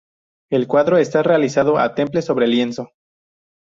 El 0.49 0.65
cuadro 0.67 0.97
está 0.97 1.21
realizado 1.21 1.77
al 1.77 1.93
temple 1.93 2.23
sobre 2.23 2.47
lienzo. 2.47 2.89